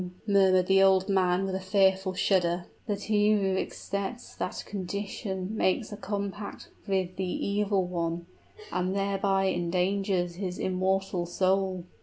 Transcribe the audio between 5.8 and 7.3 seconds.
a compact with the